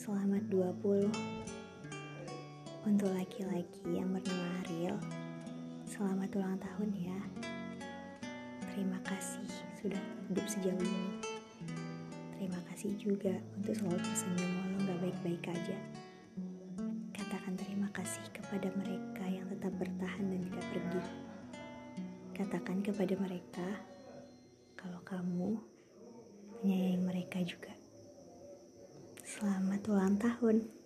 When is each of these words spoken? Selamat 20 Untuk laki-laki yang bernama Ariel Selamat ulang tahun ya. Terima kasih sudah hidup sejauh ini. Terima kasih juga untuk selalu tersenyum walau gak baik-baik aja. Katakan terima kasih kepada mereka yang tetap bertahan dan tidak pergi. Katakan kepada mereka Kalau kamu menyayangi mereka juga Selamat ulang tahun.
Selamat 0.00 0.40
20 0.48 1.12
Untuk 2.88 3.12
laki-laki 3.12 3.84
yang 3.84 4.08
bernama 4.08 4.48
Ariel 4.64 4.96
Selamat 5.84 6.32
ulang 6.40 6.56
tahun 6.56 6.88
ya. 6.96 7.20
Terima 8.72 8.96
kasih 9.04 9.44
sudah 9.76 10.00
hidup 10.24 10.48
sejauh 10.48 10.80
ini. 10.80 11.20
Terima 12.32 12.56
kasih 12.72 12.96
juga 12.96 13.36
untuk 13.60 13.76
selalu 13.76 14.00
tersenyum 14.00 14.50
walau 14.56 14.80
gak 14.88 15.00
baik-baik 15.04 15.44
aja. 15.52 15.76
Katakan 17.12 17.60
terima 17.60 17.92
kasih 17.92 18.24
kepada 18.32 18.72
mereka 18.80 19.28
yang 19.28 19.44
tetap 19.52 19.76
bertahan 19.76 20.32
dan 20.32 20.40
tidak 20.48 20.64
pergi. 20.72 21.02
Katakan 22.32 22.80
kepada 22.80 23.20
mereka 23.20 23.68
Kalau 24.80 25.04
kamu 25.04 25.60
menyayangi 26.64 27.04
mereka 27.04 27.44
juga 27.44 27.79
Selamat 29.40 29.80
ulang 29.88 30.20
tahun. 30.20 30.79